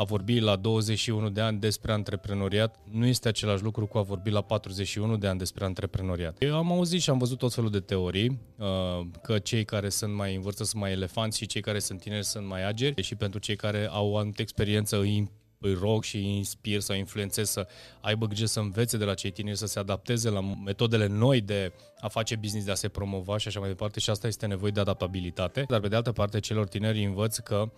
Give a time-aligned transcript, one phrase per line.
[0.00, 4.30] a vorbi la 21 de ani despre antreprenoriat nu este același lucru cu a vorbi
[4.30, 6.36] la 41 de ani despre antreprenoriat.
[6.42, 8.66] Eu am auzit și am văzut tot felul de teorii uh,
[9.22, 12.24] că cei care sunt mai în vârstă sunt mai elefanți și cei care sunt tineri
[12.24, 15.30] sunt mai ageri și pentru cei care au o anumită experiență îi
[15.62, 17.66] îi rog și îi inspir sau influențez să
[18.00, 21.72] aibă grijă să învețe de la cei tineri, să se adapteze la metodele noi de
[22.00, 24.70] a face business, de a se promova și așa mai departe și asta este nevoie
[24.70, 25.64] de adaptabilitate.
[25.68, 27.70] Dar pe de altă parte, celor tineri învăț că uh,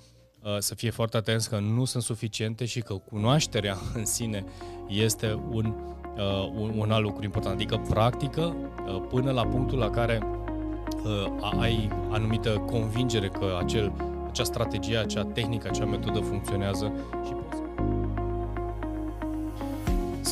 [0.59, 4.45] să fie foarte atenți că nu sunt suficiente și că cunoașterea în sine
[4.89, 5.75] este un,
[6.17, 8.57] uh, un, un alt lucru important, adică practică
[8.87, 10.21] uh, până la punctul la care
[11.61, 13.93] ai anumită convingere că acel,
[14.31, 16.93] acea strategie, acea tehnică, acea metodă funcționează
[17.27, 17.63] și poți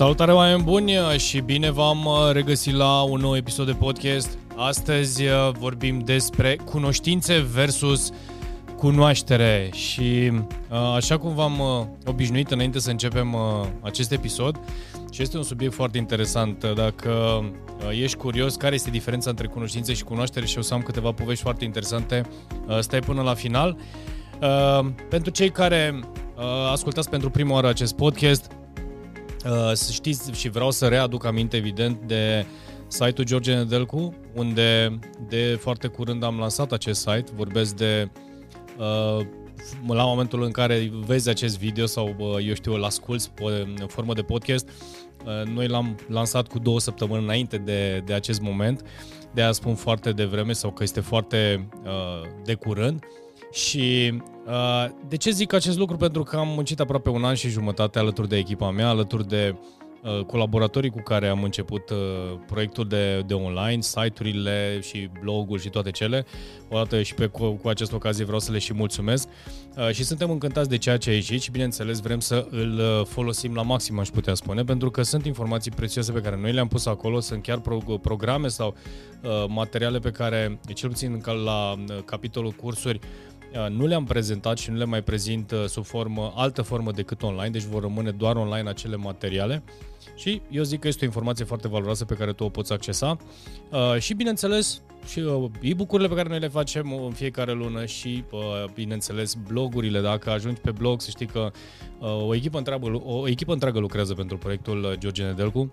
[0.00, 4.38] Salutare oameni buni și bine v-am uh, regăsit la un nou episod de podcast.
[4.56, 8.12] Astăzi uh, vorbim despre cunoștințe versus
[8.80, 11.60] cunoaștere și uh, așa cum v-am
[12.06, 13.36] obișnuit înainte să începem
[13.80, 14.60] acest episod,
[15.10, 16.64] și este un subiect foarte interesant.
[16.74, 17.44] Dacă
[17.90, 21.42] ești curios care este diferența între cunoștințe și cunoaștere și o să am câteva povești
[21.42, 22.22] foarte interesante,
[22.80, 23.76] stai până la final.
[25.08, 26.00] Pentru cei care
[26.72, 28.50] ascultați pentru prima oară acest podcast,
[29.44, 32.46] Uh, să știți și vreau să readuc aminte, evident, de
[32.86, 37.24] site-ul George Nedelcu, unde de foarte curând am lansat acest site.
[37.34, 38.10] Vorbesc de
[38.80, 39.26] uh,
[39.88, 43.28] la momentul în care vezi acest video sau, uh, eu știu, îl asculti
[43.80, 44.68] în formă de podcast,
[45.24, 48.86] uh, noi l-am lansat cu două săptămâni înainte de, de acest moment,
[49.34, 53.04] de a spun foarte devreme sau că este foarte uh, de curând.
[53.52, 55.96] Și uh, de ce zic acest lucru?
[55.96, 59.54] Pentru că am muncit aproape un an și jumătate alături de echipa mea, alături de
[59.54, 59.89] uh,
[60.26, 61.96] colaboratorii cu care am început uh,
[62.46, 66.26] proiectul de, de online, site-urile și blogul și toate cele.
[66.68, 69.28] Odată și pe, cu, cu această ocazie vreau să le și mulțumesc.
[69.76, 73.06] Uh, și suntem încântați de ceea ce a ieșit și bineînțeles vrem să îl uh,
[73.06, 76.68] folosim la maxim, aș putea spune, pentru că sunt informații prețioase pe care noi le-am
[76.68, 78.74] pus acolo, sunt chiar pro, programe sau
[79.22, 84.70] uh, materiale pe care, cel puțin la uh, capitolul cursuri, Uh, nu le-am prezentat și
[84.70, 88.36] nu le mai prezint uh, sub formă, altă formă decât online, deci vor rămâne doar
[88.36, 89.62] online acele materiale.
[90.16, 93.16] Și eu zic că este o informație foarte valoroasă pe care tu o poți accesa.
[93.70, 95.22] Uh, și bineînțeles și
[95.60, 98.24] e-book-urile pe care noi le facem în fiecare lună și
[98.74, 101.50] bineînțeles blogurile, dacă ajungi pe blog să știi că
[102.26, 105.68] o echipă întreagă, o echipă întreagă lucrează pentru proiectul George Nedelcu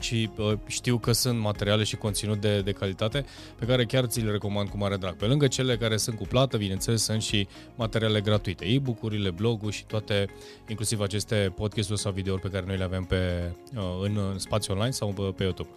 [0.00, 3.24] și uh, știu că sunt materiale și conținut de, de calitate
[3.58, 5.16] pe care chiar ți le recomand cu mare drag.
[5.16, 9.84] Pe lângă cele care sunt cu plată, bineînțeles, sunt și materiale gratuite, e-book-urile, blogul și
[9.84, 10.26] toate,
[10.68, 14.72] inclusiv aceste podcast-uri sau videouri pe care noi le avem pe, uh, în, în spațiu
[14.72, 15.68] online sau pe, pe YouTube.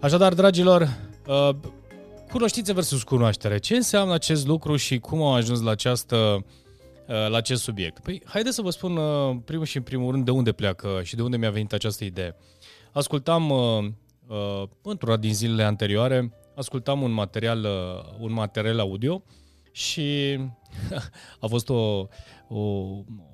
[0.00, 1.50] Așadar, dragilor, uh,
[2.30, 3.58] cunoștințe versus cunoaștere.
[3.58, 6.16] Ce înseamnă acest lucru și cum am ajuns la această
[7.06, 7.98] uh, la acest subiect?
[7.98, 11.16] Păi, haideți să vă spun uh, primul și în primul rând de unde pleacă și
[11.16, 12.36] de unde mi-a venit această idee.
[12.94, 13.84] Ascultam, uh,
[14.26, 19.22] uh, într-una din zilele anterioare, ascultam un material, uh, un material audio
[19.72, 20.38] și
[21.40, 22.06] a fost o,
[22.48, 22.60] o,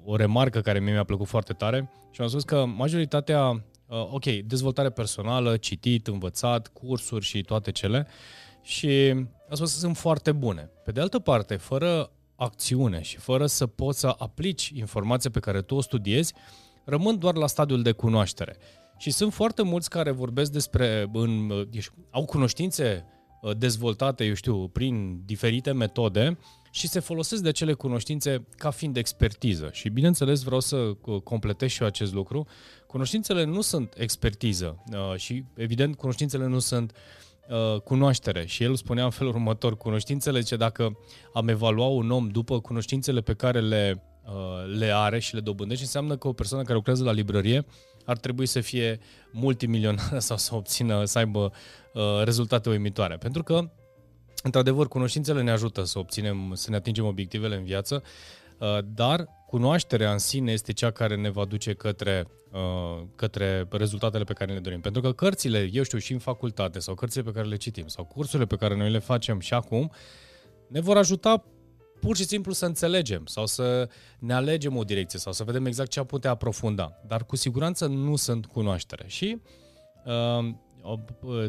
[0.04, 4.24] o remarcă care mie mi-a plăcut foarte tare și am spus că majoritatea, uh, ok,
[4.24, 8.06] dezvoltare personală, citit, învățat, cursuri și toate cele
[8.62, 9.14] și
[9.48, 10.70] a spus că sunt foarte bune.
[10.84, 15.62] Pe de altă parte, fără acțiune și fără să poți să aplici informația pe care
[15.62, 16.34] tu o studiezi,
[16.84, 18.56] rămân doar la stadiul de cunoaștere.
[19.00, 21.52] Și sunt foarte mulți care vorbesc despre, în,
[22.10, 23.06] au cunoștințe
[23.42, 26.38] uh, dezvoltate, eu știu, prin diferite metode
[26.70, 29.68] și se folosesc de acele cunoștințe ca fiind expertiză.
[29.72, 32.46] Și bineînțeles vreau să uh, completez și eu acest lucru.
[32.86, 36.92] Cunoștințele nu sunt expertiză uh, și evident cunoștințele nu sunt
[37.84, 38.46] cunoaștere.
[38.46, 40.98] Și el spunea în felul următor, cunoștințele, ce dacă
[41.34, 44.02] am evalua un om după cunoștințele pe care le,
[44.78, 47.64] le are și le dobândește, înseamnă că o persoană care lucrează la librărie
[48.10, 48.98] ar trebui să fie
[49.30, 51.52] multimilionar sau să obțină, să aibă
[51.92, 53.16] uh, rezultate uimitoare.
[53.16, 53.70] Pentru că,
[54.42, 58.02] într-adevăr, cunoștințele ne ajută să obținem, să ne atingem obiectivele în viață,
[58.58, 64.24] uh, dar cunoașterea în sine este cea care ne va duce către, uh, către rezultatele
[64.24, 64.80] pe care le dorim.
[64.80, 68.04] Pentru că cărțile, eu știu, și în facultate, sau cărțile pe care le citim, sau
[68.04, 69.90] cursurile pe care noi le facem și acum,
[70.68, 71.44] ne vor ajuta
[72.00, 73.88] pur și simplu să înțelegem sau să
[74.18, 77.00] ne alegem o direcție sau să vedem exact ce am putea aprofunda.
[77.06, 79.04] Dar cu siguranță nu sunt cunoaștere.
[79.06, 79.40] Și
[80.04, 80.54] uh,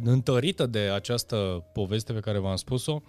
[0.04, 3.02] întărită de această poveste pe care v-am spus-o,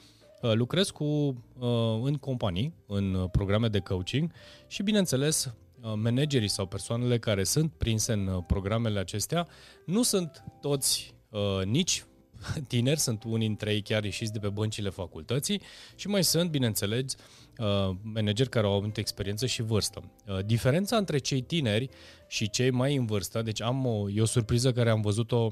[0.43, 4.33] uh, lucrez cu, uh, în companii, în programe de coaching
[4.67, 9.49] și, bineînțeles, uh, managerii sau persoanele care sunt prinse în programele acestea
[9.87, 12.05] nu sunt toți uh, nici
[12.69, 15.61] tineri, sunt unii dintre ei chiar ieșiți de pe băncile facultății
[15.97, 17.15] și mai sunt, bineînțeles,
[17.59, 20.03] uh, manageri care au avut experiență și vârstă.
[20.27, 21.89] Uh, diferența între cei tineri
[22.27, 25.51] și cei mai în vârstă, deci am o, e o surpriză care am văzut-o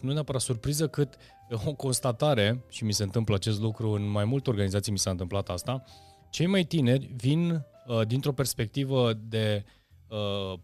[0.00, 1.14] nu neapărat surpriză, cât
[1.64, 5.48] o constatare, și mi se întâmplă acest lucru în mai multe organizații, mi s-a întâmplat
[5.48, 5.84] asta,
[6.30, 7.50] cei mai tineri vin
[7.86, 9.64] uh, dintr-o perspectivă de
[10.08, 10.58] uh,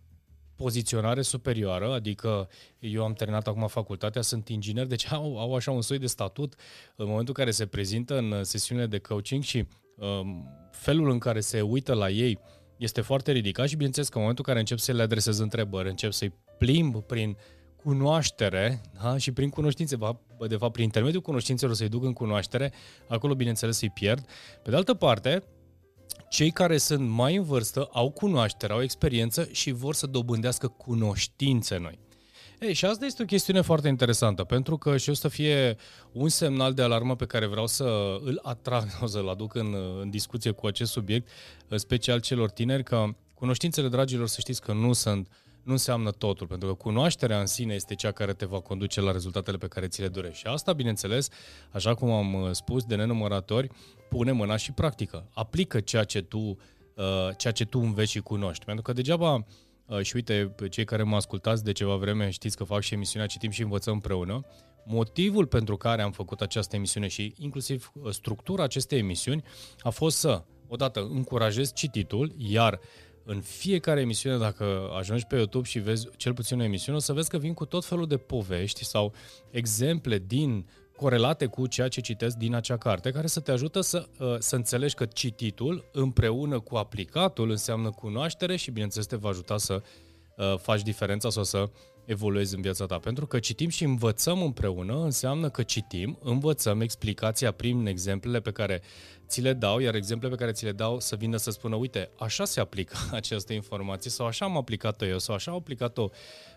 [0.63, 2.49] poziționare superioară, adică
[2.79, 6.55] eu am terminat acum facultatea, sunt inginer, deci au, au așa un soi de statut
[6.97, 9.67] în momentul în care se prezintă în sesiunile de coaching și
[9.97, 12.39] um, felul în care se uită la ei
[12.77, 15.89] este foarte ridicat și bineînțeles că în momentul în care încep să le adresez întrebări,
[15.89, 17.37] încep să-i plimb prin
[17.77, 19.17] cunoaștere da?
[19.17, 19.97] și prin cunoștințe,
[20.49, 22.73] de fapt prin intermediul cunoștințelor să-i duc în cunoaștere,
[23.09, 24.25] acolo bineînțeles să-i pierd.
[24.63, 25.43] Pe de altă parte,
[26.29, 31.79] cei care sunt mai în vârstă au cunoaștere, au experiență și vor să dobândească cunoștințe
[31.79, 31.99] noi.
[32.61, 35.77] Ei, și asta este o chestiune foarte interesantă, pentru că și o să fie
[36.13, 40.11] un semnal de alarmă pe care vreau să îl atrag, o să-l aduc în, în
[40.11, 41.29] discuție cu acest subiect,
[41.75, 43.05] special celor tineri, că
[43.35, 45.29] cunoștințele, dragilor, să știți că nu sunt
[45.63, 49.13] nu înseamnă totul, pentru că cunoașterea în sine este cea care te va conduce la
[49.13, 50.39] rezultatele pe care ți le dorești.
[50.39, 51.29] Și asta, bineînțeles,
[51.71, 53.71] așa cum am uh, spus de nenumăratori,
[54.13, 55.29] pune mâna și practică.
[55.35, 56.57] Aplică ceea ce tu, uh,
[57.37, 58.65] ceea ce tu înveți și cunoști.
[58.65, 59.45] Pentru că degeaba,
[59.87, 63.27] uh, și uite, cei care mă ascultați de ceva vreme, știți că fac și emisiunea
[63.27, 64.41] Citim și învățăm împreună,
[64.85, 69.43] motivul pentru care am făcut această emisiune și inclusiv structura acestei emisiuni
[69.79, 72.81] a fost să, odată, încurajez cititul, iar
[73.25, 77.13] în fiecare emisiune, dacă ajungi pe YouTube și vezi cel puțin o emisiune, o să
[77.13, 79.13] vezi că vin cu tot felul de povești sau
[79.51, 80.67] exemple din
[80.97, 84.57] corelate cu ceea ce citesc din acea carte, care să te ajută să, uh, să
[84.57, 89.83] înțelegi că cititul împreună cu aplicatul înseamnă cunoaștere și, bineînțeles, te va ajuta să
[90.37, 91.71] uh, faci diferența sau să
[92.05, 92.99] evoluezi în viața ta.
[92.99, 98.83] Pentru că citim și învățăm împreună înseamnă că citim, învățăm explicația prin exemplele pe care
[99.29, 102.11] ți le dau, iar exemplele pe care ți le dau să vină să spună, uite,
[102.19, 106.09] așa se aplică această informație sau așa am aplicat-o eu sau așa au aplicat-o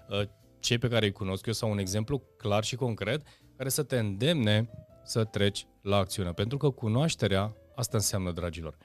[0.09, 0.21] uh,
[0.59, 3.21] cei pe care îi cunosc eu sau un exemplu clar și concret
[3.57, 4.69] care să te îndemne
[5.03, 6.31] să treci la acțiune.
[6.31, 8.77] Pentru că cunoașterea, asta înseamnă, dragilor.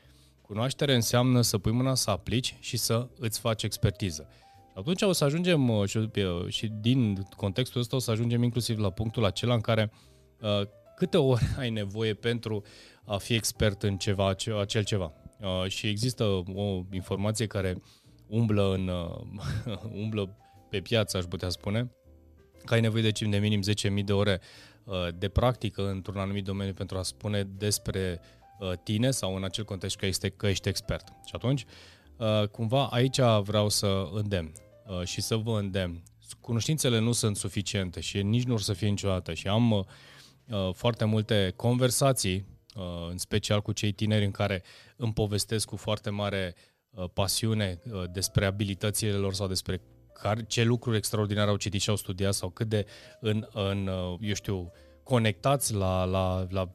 [0.43, 4.29] Cunoașterea înseamnă să pui mâna să aplici și să îți faci expertiză.
[4.67, 8.43] Și atunci o să ajungem, uh, și, uh, și din contextul ăsta o să ajungem
[8.43, 9.93] inclusiv la punctul acela în care
[10.41, 10.63] uh,
[10.97, 12.63] câte ori ai nevoie pentru
[13.05, 14.29] a fi expert în ceva,
[14.61, 15.13] acel ceva.
[15.41, 16.25] Uh, și există
[16.55, 17.83] o informație care
[18.27, 20.37] umblă, în, uh, umblă
[20.71, 21.91] pe piață, aș putea spune,
[22.65, 23.63] că ai nevoie de, de minim
[23.99, 24.41] 10.000 de ore
[24.85, 28.21] uh, de practică într-un anumit domeniu pentru a spune despre
[28.59, 31.09] uh, tine sau în acel context că, este, că ești expert.
[31.25, 31.65] Și atunci,
[32.17, 34.53] uh, cumva aici vreau să îndemn
[34.87, 36.03] uh, și să vă îndemn.
[36.41, 39.85] Cunoștințele nu sunt suficiente și nici nu or să fie niciodată și am uh,
[40.73, 44.63] foarte multe conversații Uh, în special cu cei tineri în care
[44.97, 46.55] îmi povestesc cu foarte mare
[46.91, 49.81] uh, pasiune uh, despre abilitățile lor sau despre
[50.23, 52.87] care, ce lucruri extraordinare au citit și au studiat sau cât de
[53.21, 53.91] în, în
[54.21, 54.73] eu știu,
[55.03, 56.71] conectați la, la, la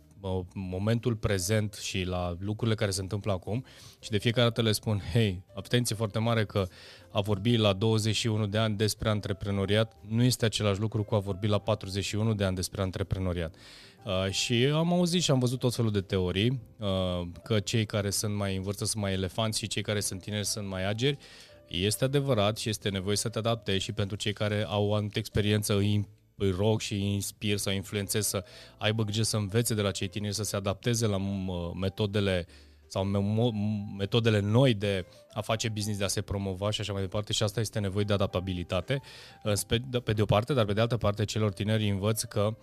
[0.53, 3.65] momentul prezent și la lucrurile care se întâmplă acum
[3.99, 6.67] și de fiecare dată le spun, hei, atenție foarte mare că
[7.11, 11.47] a vorbi la 21 de ani despre antreprenoriat nu este același lucru cu a vorbi
[11.47, 13.55] la 41 de ani despre antreprenoriat.
[14.05, 18.09] Uh, și am auzit și am văzut tot felul de teorii, uh, că cei care
[18.09, 21.17] sunt mai în vârstă sunt mai elefanți și cei care sunt tineri sunt mai ageri.
[21.67, 25.19] Este adevărat și este nevoie să te adaptezi și pentru cei care au o anumită
[25.19, 28.43] experiență îi, îi rog și îi inspir sau influențez să
[28.77, 31.17] aibă grijă să învețe de la cei tineri, să se adapteze la
[31.79, 32.47] metodele
[32.87, 33.03] sau
[33.97, 37.43] metodele noi de a face business, de a se promova și așa mai departe și
[37.43, 39.01] asta este nevoie de adaptabilitate
[40.03, 42.55] pe de o parte, dar pe de altă parte celor tineri învăț că uh,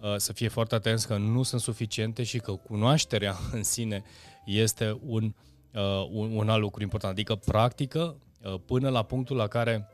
[0.00, 4.02] Uh, să fie foarte atenți că nu sunt suficiente și că cunoașterea în sine
[4.44, 5.34] este un,
[5.72, 7.12] uh, un, un alt lucru important.
[7.12, 8.29] Adică practică uh,
[8.66, 9.88] până la punctul la care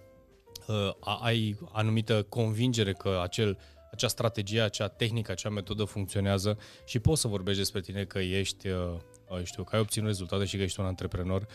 [1.01, 3.59] ai anumită convingere că acel,
[3.93, 8.69] acea strategie, acea tehnică, acea metodă funcționează și poți să vorbești despre tine că ești,
[9.43, 11.47] știu, că ai obținut rezultate și că ești un antreprenor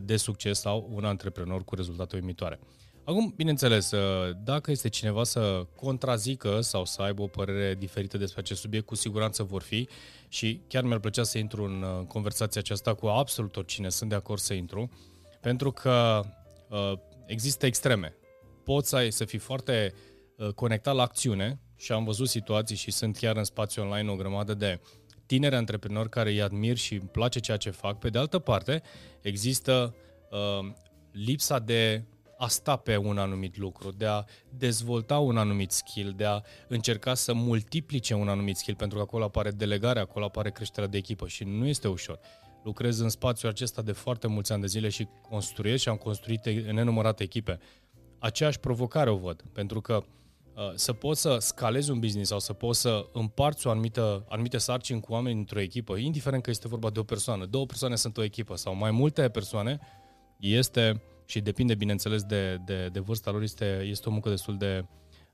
[0.00, 2.60] de succes sau un antreprenor cu rezultate uimitoare.
[3.04, 8.40] Acum, bineînțeles, uh, dacă este cineva să contrazică sau să aibă o părere diferită despre
[8.40, 9.88] acest subiect, cu siguranță vor fi
[10.28, 14.14] și chiar mi-ar plăcea să intru în uh, conversația aceasta cu absolut oricine, sunt de
[14.14, 14.90] acord să intru,
[15.40, 16.22] pentru că
[16.68, 16.92] uh,
[17.26, 18.14] există extreme.
[18.64, 19.94] Poți să, ai, să fii foarte
[20.36, 24.16] uh, conectat la acțiune și am văzut situații și sunt chiar în spațiu online o
[24.16, 24.80] grămadă de
[25.26, 27.98] tineri antreprenori care îi admir și îmi place ceea ce fac.
[27.98, 28.82] Pe de altă parte,
[29.20, 29.94] există
[30.30, 30.72] uh,
[31.12, 32.04] lipsa de
[32.38, 37.14] a sta pe un anumit lucru, de a dezvolta un anumit skill, de a încerca
[37.14, 41.28] să multiplice un anumit skill, pentru că acolo apare delegarea, acolo apare creșterea de echipă
[41.28, 42.20] și nu este ușor.
[42.64, 46.46] Lucrez în spațiul acesta de foarte mulți ani de zile și construiesc și am construit
[46.46, 47.58] în nenumărate echipe.
[48.18, 50.02] Aceeași provocare o văd, pentru că
[50.54, 54.58] uh, să poți să scalezi un business sau să poți să împarți o anumită, anumite
[54.58, 58.16] sarcini cu oameni într-o echipă, indiferent că este vorba de o persoană, două persoane sunt
[58.16, 59.80] o echipă sau mai multe persoane,
[60.38, 64.84] este și depinde, bineînțeles, de, de, de vârsta lor, este, este o muncă destul de,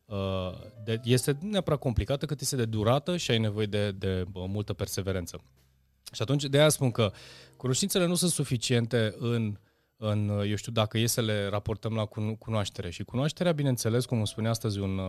[0.05, 0.53] uh,
[0.85, 1.01] de...
[1.05, 5.41] Este neapărat complicată, cât este de durată și ai nevoie de, de uh, multă perseverență.
[6.13, 7.13] Și atunci, de aia spun că
[7.57, 9.59] cunoștințele nu sunt suficiente în,
[9.97, 12.05] în, uh, eu știu, dacă e să le raportăm la
[12.39, 12.91] cunoaștere.
[12.91, 15.01] Și cunoașterea, bineînțeles, cum îmi spune astăzi un,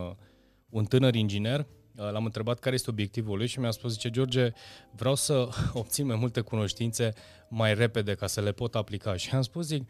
[0.70, 1.68] un tânăr inginer,
[2.12, 4.52] L-am întrebat care este obiectivul lui și mi-a spus, zice, George,
[4.92, 7.14] vreau să obțin mai multe cunoștințe
[7.50, 9.16] mai repede ca să le pot aplica.
[9.16, 9.84] Și am spus, zic,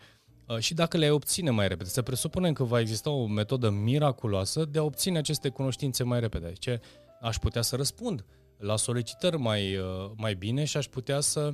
[0.48, 1.90] Uh, și dacă le obține mai repede.
[1.90, 6.54] Să presupunem că va exista o metodă miraculoasă de a obține aceste cunoștințe mai repede.
[6.60, 6.82] Ce
[7.22, 8.26] aș putea să răspund
[8.58, 11.54] la solicitări mai, uh, mai bine și aș putea să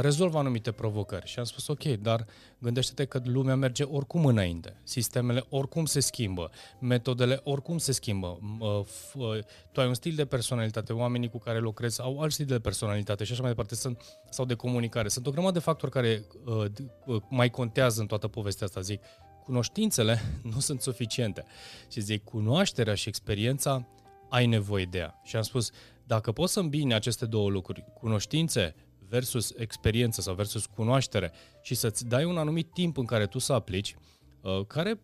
[0.00, 1.26] rezolvă anumite provocări.
[1.26, 2.26] Și am spus, ok, dar
[2.58, 4.80] gândește-te că lumea merge oricum înainte.
[4.82, 8.38] Sistemele oricum se schimbă, metodele oricum se schimbă.
[9.72, 13.24] Tu ai un stil de personalitate, oamenii cu care lucrezi au alt stil de personalitate
[13.24, 15.08] și așa mai departe, sunt, sau de comunicare.
[15.08, 16.64] Sunt o grămadă de factori care uh,
[17.06, 19.02] uh, mai contează în toată povestea asta, zic.
[19.44, 20.20] Cunoștințele
[20.52, 21.44] nu sunt suficiente.
[21.90, 23.86] Și zic, cunoașterea și experiența
[24.28, 25.20] ai nevoie de ea.
[25.24, 25.70] Și am spus,
[26.12, 28.74] dacă poți să îmbini aceste două lucruri, cunoștințe
[29.08, 33.52] versus experiență sau versus cunoaștere și să-ți dai un anumit timp în care tu să
[33.52, 33.94] aplici,
[34.42, 35.00] uh, care,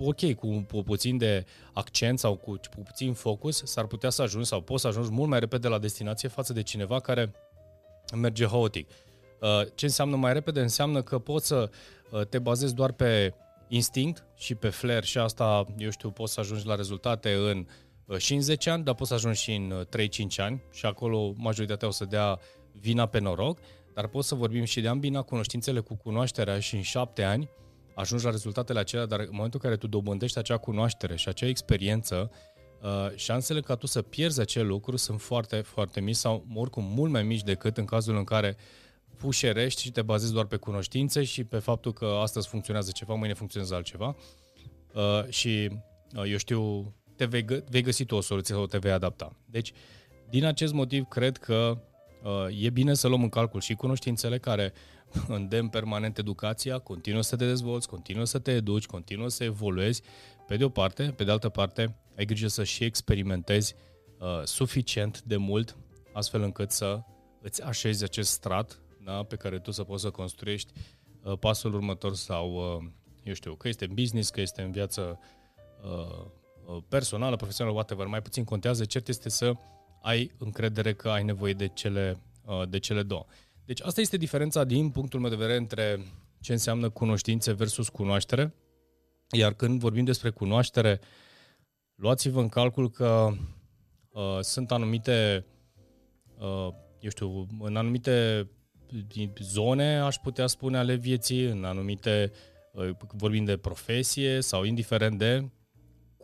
[0.00, 4.48] ok, cu, cu puțin de accent sau cu, cu puțin focus, s-ar putea să ajungi
[4.48, 7.32] sau poți să ajungi mult mai repede la destinație față de cineva care
[8.14, 8.90] merge haotic.
[9.40, 10.60] Uh, ce înseamnă mai repede?
[10.60, 11.70] Înseamnă că poți să
[12.10, 13.34] uh, te bazezi doar pe
[13.68, 17.66] instinct și pe flair și asta, eu știu, poți să ajungi la rezultate în
[18.18, 21.88] și în 10 ani, dar poți să ajungi și în 3-5 ani și acolo majoritatea
[21.88, 22.38] o să dea
[22.72, 23.58] vina pe noroc,
[23.94, 27.50] dar pot să vorbim și de ambina cunoștințele cu cunoașterea și în șapte ani
[27.94, 31.46] ajungi la rezultatele acelea, dar în momentul în care tu dobândești acea cunoaștere și acea
[31.46, 32.30] experiență,
[32.82, 37.10] uh, șansele ca tu să pierzi acel lucru sunt foarte, foarte mici sau oricum mult
[37.10, 38.56] mai mici decât în cazul în care
[39.16, 43.34] pușerești și te bazezi doar pe cunoștințe și pe faptul că astăzi funcționează ceva, mâine
[43.34, 44.16] funcționează altceva.
[44.94, 45.70] Uh, și
[46.16, 49.36] uh, eu știu, te vei, gă- vei găsi tu o soluție sau te vei adapta.
[49.50, 49.72] Deci,
[50.30, 51.78] din acest motiv, cred că
[52.26, 54.72] Uh, e bine să luăm în calcul și cunoștințele care
[55.28, 60.02] îndemn permanent educația, continuă să te dezvolți, continuă să te educi, continuă să evoluezi,
[60.46, 63.74] pe de o parte, pe de altă parte, ai grijă să și experimentezi
[64.18, 65.76] uh, suficient de mult,
[66.12, 67.00] astfel încât să
[67.42, 70.72] îți așezi acest strat da, pe care tu să poți să construiești
[71.22, 72.88] uh, pasul următor sau, uh,
[73.22, 75.18] eu știu, că este în business, că este în viață
[75.82, 76.26] uh, uh
[76.88, 79.52] personală, profesională, whatever, mai puțin contează, cert este să
[80.02, 83.24] ai încredere că ai nevoie de cele, uh, de cele două.
[83.64, 86.00] Deci asta este diferența din punctul meu de vedere între
[86.40, 88.54] ce înseamnă cunoștințe versus cunoaștere.
[89.30, 91.00] Iar când vorbim despre cunoaștere,
[91.94, 93.28] luați-vă în calcul că
[94.08, 95.46] uh, sunt anumite,
[96.38, 96.68] uh,
[97.00, 98.48] eu știu, în anumite
[99.38, 102.32] zone, aș putea spune, ale vieții, în anumite,
[102.72, 105.48] uh, vorbim de profesie sau indiferent de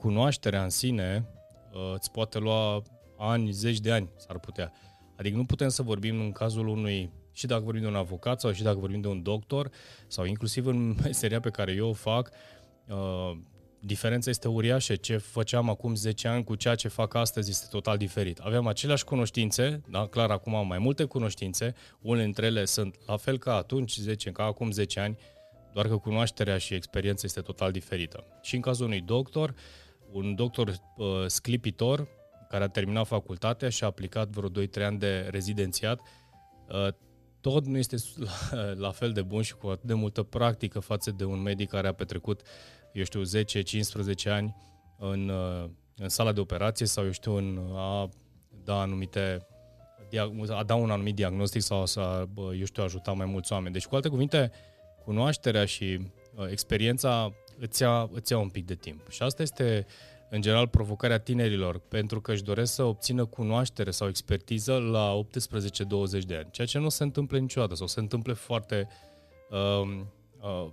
[0.02, 1.26] cunoașterea în sine,
[1.73, 2.82] uh, îți poate lua
[3.18, 4.73] ani, zeci de ani s-ar putea.
[5.16, 8.52] Adică nu putem să vorbim în cazul unui, și dacă vorbim de un avocat sau
[8.52, 9.71] și dacă vorbim de un doctor,
[10.06, 12.30] sau inclusiv în meseria pe care eu o fac,
[12.88, 13.38] uh,
[13.80, 14.94] diferența este uriașă.
[14.94, 18.38] Ce făceam acum 10 ani cu ceea ce fac astăzi este total diferit.
[18.38, 23.16] Aveam aceleași cunoștințe, da, clar acum am mai multe cunoștințe, unele dintre ele sunt la
[23.16, 25.16] fel ca atunci, 10, ca acum 10 ani,
[25.73, 28.25] doar că cunoașterea și experiența este total diferită.
[28.42, 29.54] Și în cazul unui doctor,
[30.12, 32.09] un doctor uh, sclipitor
[32.49, 36.00] care a terminat facultatea și a aplicat vreo 2-3 ani de rezidențiat,
[36.69, 36.88] uh,
[37.40, 37.97] tot nu este
[38.85, 41.88] la fel de bun și cu atât de multă practică față de un medic care
[41.88, 42.40] a petrecut,
[42.92, 44.57] eu știu, 10-15 ani
[44.99, 48.09] în, uh, în sala de operație sau, eu știu, în a
[48.64, 49.47] da anumite
[50.49, 53.73] a da un anumit diagnostic sau să, eu știu, ajuta mai mulți oameni.
[53.73, 54.50] Deci, cu alte cuvinte,
[55.04, 55.99] cunoașterea și
[56.35, 59.11] uh, experiența îți ia, îți ia un pic de timp.
[59.11, 59.87] Și asta este
[60.31, 65.25] în general, provocarea tinerilor, pentru că își doresc să obțină cunoaștere sau expertiză la
[66.19, 68.88] 18-20 de ani, ceea ce nu se întâmplă niciodată sau se întâmplă foarte,
[69.50, 70.00] uh,
[70.40, 70.71] uh,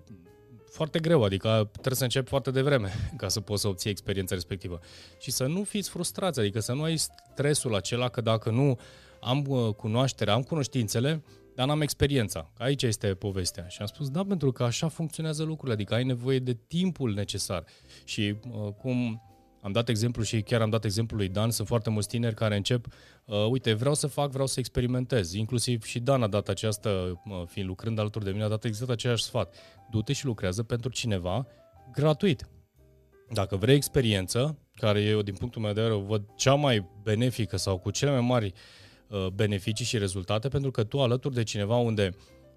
[0.71, 4.79] foarte greu, adică trebuie să începi foarte devreme ca să poți să obții experiența respectivă.
[5.19, 8.79] Și să nu fiți frustrați, adică să nu ai stresul acela că dacă nu
[9.19, 11.23] am uh, cunoaștere, am cunoștințele,
[11.59, 12.51] dar n-am experiența.
[12.57, 13.67] Aici este povestea.
[13.67, 17.63] Și am spus, da, pentru că așa funcționează lucrurile, adică ai nevoie de timpul necesar.
[18.03, 19.21] Și uh, cum
[19.61, 22.55] am dat exemplu și chiar am dat exemplu lui Dan, sunt foarte mulți tineri care
[22.55, 22.85] încep,
[23.25, 25.33] uh, uite, vreau să fac, vreau să experimentez.
[25.33, 28.91] Inclusiv și Dan a dat această, uh, fiind lucrând alături de mine, a dat exact
[28.91, 29.55] același sfat.
[29.91, 31.47] Du-te și lucrează pentru cineva
[31.91, 32.47] gratuit.
[33.33, 37.57] Dacă vrei experiență, care eu din punctul meu de vedere o văd cea mai benefică
[37.57, 38.53] sau cu cele mai mari uh,
[39.33, 42.09] beneficii și rezultate, pentru că tu alături de cineva unde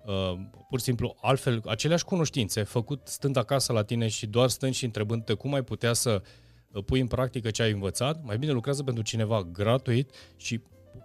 [0.05, 4.75] uh, pur și simplu altfel, aceleași cunoștințe, făcut stând acasă la tine și doar stând
[4.75, 6.23] și întrebându-te cum ai putea să
[6.73, 10.61] uh, pui în practică ce ai învățat, mai bine lucrează pentru cineva gratuit și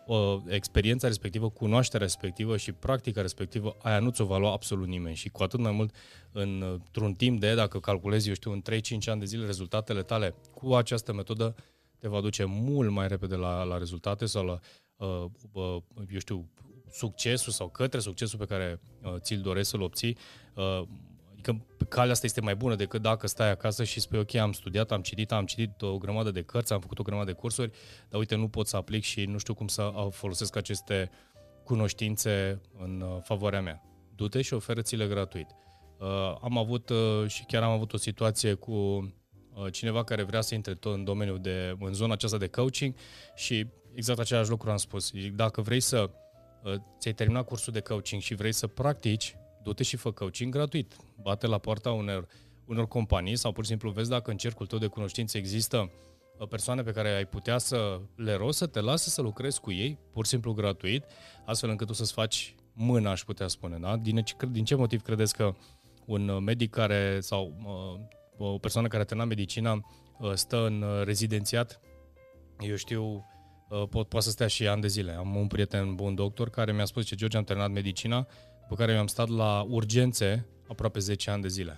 [0.06, 5.16] uh, experiența respectivă, cunoașterea respectivă și practica respectivă, aia nu ți-o va lua absolut nimeni.
[5.16, 5.96] Și cu atât mai mult
[6.32, 8.76] în, într-un timp de, dacă calculezi, eu știu, în 3-5
[9.06, 11.56] ani de zile rezultatele tale cu această metodă
[12.00, 14.87] te va duce mult mai repede la, la rezultate sau la, uh, uh,
[16.10, 16.50] eu știu,
[16.92, 20.18] succesul sau către succesul pe care uh, ți-l doresc să-l obții
[20.54, 20.82] uh,
[21.32, 24.92] Adică calea asta este mai bună decât dacă stai acasă și spui, ok, am studiat,
[24.92, 27.72] am citit, am citit o grămadă de cărți, am făcut o grămadă de cursuri,
[28.10, 31.10] dar uite, nu pot să aplic și nu știu cum să folosesc aceste
[31.64, 33.82] cunoștințe în uh, favoarea mea.
[34.16, 35.48] Du-te și oferă-ți-le gratuit.
[36.00, 36.08] Uh,
[36.42, 39.08] am avut uh, și chiar am avut o situație cu
[39.72, 42.96] cineva care vrea să intre tot în domeniul de, în zona aceasta de coaching
[43.36, 45.12] și exact același lucru am spus.
[45.36, 46.10] Dacă vrei să
[47.00, 50.96] ți-ai terminat cursul de coaching și vrei să practici, du-te și fă coaching gratuit.
[51.22, 52.28] Bate la poarta unor,
[52.66, 55.92] unor companii sau pur și simplu vezi dacă în cercul tău de cunoștințe există
[56.38, 59.72] uh, persoane pe care ai putea să le rogi să te lasă să lucrezi cu
[59.72, 61.06] ei, pur și simplu gratuit,
[61.46, 63.78] astfel încât tu să-ți faci mâna, aș putea spune.
[63.78, 63.98] Da?
[63.98, 65.56] Din, din ce motiv credeți că
[66.06, 69.86] un medic care sau uh, o persoană care a terminat medicina
[70.20, 71.80] uh, stă în rezidențiat,
[72.60, 73.26] eu știu,
[73.68, 75.12] pot, poate să stea și ani de zile.
[75.12, 78.28] Am un prieten bun doctor care mi-a spus că George, am terminat medicina,
[78.70, 81.78] pe care eu am stat la urgențe aproape 10 ani de zile,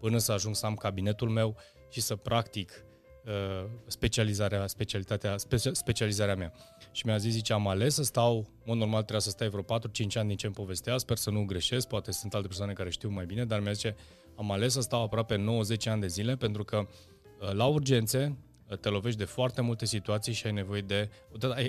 [0.00, 1.56] până să ajung să am cabinetul meu
[1.90, 2.84] și să practic
[3.26, 6.52] uh, specializarea, specialitatea, spe- specializarea mea.
[6.92, 9.62] Și mi-a zis, zice, am ales să stau, în mod normal trebuia să stai vreo
[9.62, 9.66] 4-5
[10.14, 13.08] ani din ce îmi povestea, sper să nu greșesc, poate sunt alte persoane care știu
[13.08, 13.92] mai bine, dar mi-a zis,
[14.36, 18.38] am ales să stau aproape 9-10 ani de zile pentru că uh, la urgențe
[18.76, 21.10] te lovești de foarte multe situații și ai nevoie de...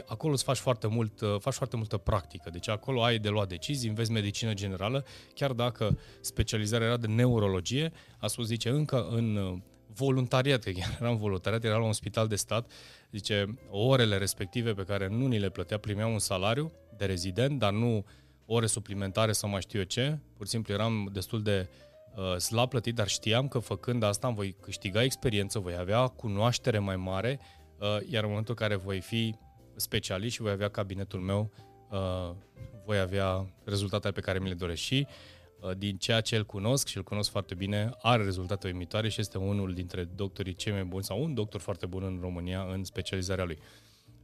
[0.06, 3.48] Acolo îți faci foarte, mult, uh, faci foarte multă practică, deci acolo ai de luat
[3.48, 9.36] decizii, înveți medicină generală, chiar dacă specializarea era de neurologie, a spus, zice, încă în
[9.36, 9.58] uh,
[9.94, 12.72] voluntariat, că chiar eram voluntariat, era la un spital de stat,
[13.12, 17.72] zice, orele respective pe care nu ni le plătea, primeam un salariu de rezident, dar
[17.72, 18.06] nu
[18.46, 21.91] ore suplimentare sau mai știu eu ce, pur și simplu eram destul de uh, uh,
[22.38, 26.96] slab plătit, dar știam că făcând asta îmi voi câștiga experiență, voi avea cunoaștere mai
[26.96, 27.40] mare,
[27.80, 29.36] uh, iar în momentul în care voi fi
[29.76, 31.52] specialist și voi avea cabinetul meu,
[31.92, 32.32] uh,
[32.86, 35.08] voi avea rezultatele pe care mi le doresc și
[35.60, 39.20] uh, din ceea ce îl cunosc și îl cunosc foarte bine, are rezultate uimitoare și
[39.20, 42.84] este unul dintre doctorii cei mai buni sau un doctor foarte bun în România în
[42.84, 43.58] specializarea lui.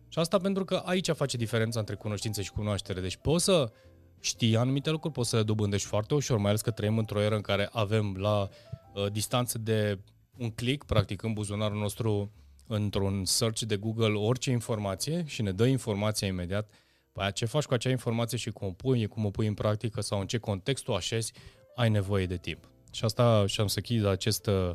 [0.09, 2.99] Și asta pentru că aici face diferența între cunoștință și cunoaștere.
[2.99, 3.71] Deci poți să
[4.19, 7.35] știi anumite lucruri, poți să le dobândești foarte ușor, mai ales că trăim într-o eră
[7.35, 8.49] în care avem la
[8.93, 9.99] uh, distanță de
[10.37, 12.31] un click, practic, în buzunarul nostru,
[12.67, 16.69] într-un search de Google, orice informație și ne dă informația imediat.
[17.11, 20.01] Păi ce faci cu acea informație și cum o pui, cum o pui în practică
[20.01, 21.33] sau în ce context o așezi,
[21.75, 22.69] ai nevoie de timp.
[22.91, 24.71] Și asta și am să chid acest uh,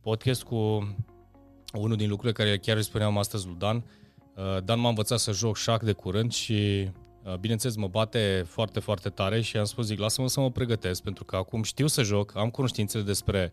[0.00, 0.56] podcast cu
[1.72, 3.76] unul din lucrurile care chiar îi spuneam astăzi lui Dan.
[3.76, 7.07] Uh, Dan m-a învățat să joc șac de curând și Uh,
[7.40, 11.24] bineînțeles, mă bate foarte, foarte tare și am spus, zic, lasă-mă să mă pregătesc, pentru
[11.24, 13.52] că acum știu să joc, am cunoștințele despre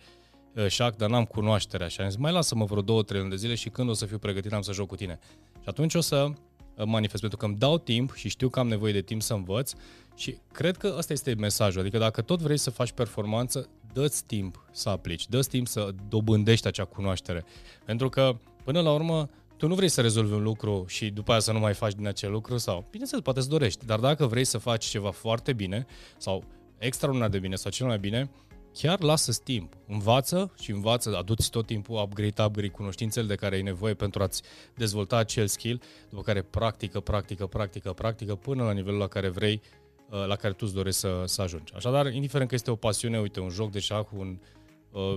[0.54, 1.88] uh, șac, dar n-am cunoașterea.
[1.88, 4.06] Și am zis, mai lasă-mă vreo două, trei luni de zile și când o să
[4.06, 5.20] fiu pregătit am să joc cu tine.
[5.54, 8.68] Și atunci o să uh, manifest, pentru că îmi dau timp și știu că am
[8.68, 9.72] nevoie de timp să învăț
[10.16, 11.82] și cred că ăsta este mesajul.
[11.82, 16.68] Adică dacă tot vrei să faci performanță, dă-ți timp să aplici, dă-ți timp să dobândești
[16.68, 17.46] acea cunoaștere.
[17.86, 19.30] Pentru că, până la urmă,
[19.66, 22.08] tu nu vrei să rezolvi un lucru și după aia să nu mai faci din
[22.08, 25.86] acel lucru sau, bineînțeles, poate îți dorești, dar dacă vrei să faci ceva foarte bine
[26.18, 26.44] sau
[26.78, 28.30] extraordinar de bine sau cel mai bine,
[28.74, 29.74] chiar lasă timp.
[29.88, 34.42] Învață și învață, aduți tot timpul upgrade, upgrade, cunoștințele de care ai nevoie pentru a-ți
[34.76, 39.62] dezvolta acel skill, după care practică, practică, practică, practică până la nivelul la care vrei,
[40.10, 41.74] uh, la care tu îți dorești să, să ajungi.
[41.76, 44.65] Așadar, indiferent că este o pasiune, uite, un joc de șah, un uh,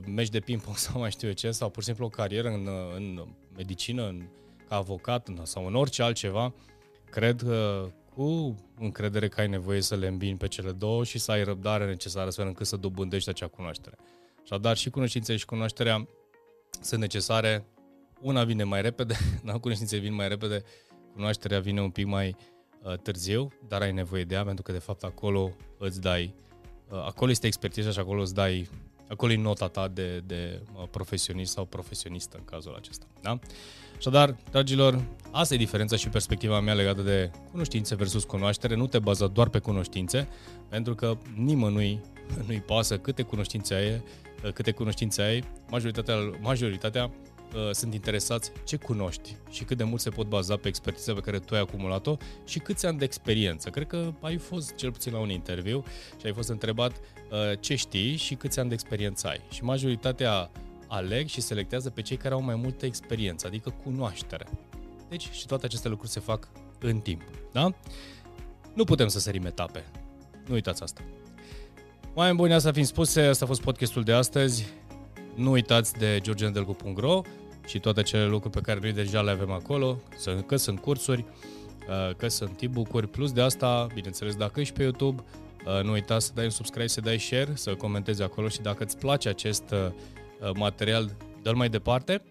[0.06, 2.68] meci de ping-pong sau mai știu eu ce, sau pur și simplu o carieră în,
[2.96, 3.24] în
[3.56, 4.22] medicină, în,
[4.68, 6.54] ca avocat sau în orice altceva,
[7.10, 11.30] cred că cu încredere că ai nevoie să le îmbini pe cele două și să
[11.30, 13.96] ai răbdare necesară astfel încât să dobândești acea cunoaștere.
[14.42, 16.08] Așadar, și cunoștințele și cunoașterea
[16.80, 17.64] sunt necesare.
[18.20, 19.14] Una vine mai repede,
[19.44, 20.62] da, cunoștințele vin mai repede,
[21.12, 22.36] cunoașterea vine un pic mai,
[22.82, 26.34] uh, târziu, dar ai nevoie de ea pentru că de fapt acolo îți dai,
[26.90, 28.68] uh, acolo este expertiza și acolo îți dai,
[29.08, 33.06] acolo e nota ta de, de uh, profesionist sau profesionistă în cazul acesta.
[33.20, 33.38] Da?
[33.96, 38.74] Așadar, dragilor, asta e diferența și perspectiva mea legată de cunoștințe versus cunoaștere.
[38.74, 40.28] Nu te baza doar pe cunoștințe,
[40.68, 42.00] pentru că nimănui
[42.46, 44.02] nu-i pasă câte cunoștințe ai,
[44.52, 45.44] câte cunoștințe ai.
[45.70, 47.10] Majoritatea, majoritatea
[47.54, 51.20] uh, sunt interesați ce cunoști și cât de mult se pot baza pe expertiza pe
[51.20, 53.70] care tu ai acumulat-o și câți ani de experiență.
[53.70, 55.84] Cred că ai fost cel puțin la un interviu
[56.20, 59.40] și ai fost întrebat uh, ce știi și câți ani de experiență ai.
[59.50, 60.50] Și majoritatea
[60.88, 64.46] aleg și selectează pe cei care au mai multă experiență, adică cunoaștere.
[65.08, 66.48] Deci și toate aceste lucruri se fac
[66.80, 67.22] în timp.
[67.52, 67.74] Da?
[68.74, 69.84] Nu putem să sărim etape.
[70.46, 71.00] Nu uitați asta.
[72.14, 74.66] Mai buni, asta fiind spuse, asta a fost podcastul de astăzi.
[75.38, 77.20] Nu uitați de georgiandelcu.ro
[77.66, 79.98] și toate cele lucruri pe care noi deja le avem acolo,
[80.46, 81.24] că sunt cursuri,
[81.88, 85.22] uh, că sunt e-book-uri, plus de asta, bineînțeles, dacă ești pe YouTube,
[85.66, 88.84] uh, nu uita să dai un subscribe, să dai share, să comentezi acolo și dacă
[88.84, 92.22] îți place acest uh, material, dă-l mai departe,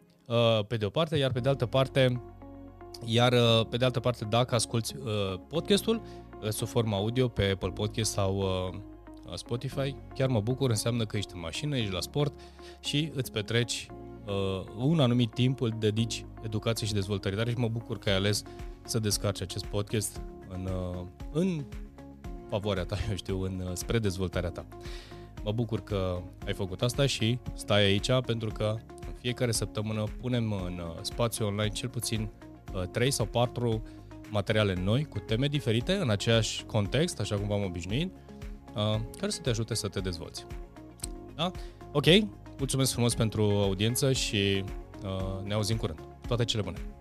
[0.68, 2.22] pe de o parte, iar pe de altă parte,
[3.06, 3.34] iar
[3.70, 4.96] pe de altă parte, dacă asculti
[5.48, 6.02] podcastul,
[6.50, 8.44] sub formă audio pe Apple Podcast sau
[9.36, 12.34] Spotify, chiar mă bucur, înseamnă că ești în mașină, ești la sport
[12.80, 13.88] și îți petreci
[14.26, 18.16] uh, un anumit timp, îl dedici educație și dezvoltare tare și mă bucur că ai
[18.16, 18.44] ales
[18.86, 21.66] să descarci acest podcast în, uh, în
[22.50, 24.66] favoarea ta, eu știu, în, uh, spre dezvoltarea ta.
[25.44, 28.76] Mă bucur că ai făcut asta și stai aici pentru că
[29.08, 32.30] în fiecare săptămână punem în uh, spațiu online cel puțin
[32.74, 33.84] uh, 3 sau 4
[34.30, 38.27] materiale noi cu teme diferite în aceeași context, așa cum v-am obișnuit, Uh,
[39.18, 40.46] care să te ajute să te dezvolți.
[41.36, 41.52] Da?
[41.92, 42.06] Ok,
[42.58, 44.64] mulțumesc frumos pentru audiență și
[45.04, 46.00] uh, ne auzim curând.
[46.28, 46.97] Toate cele bune!